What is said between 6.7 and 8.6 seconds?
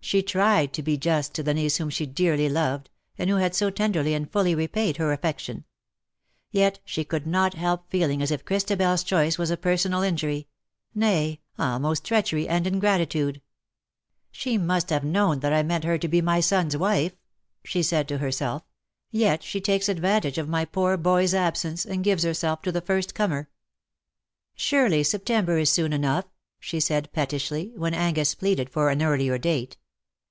she could not help feeling as if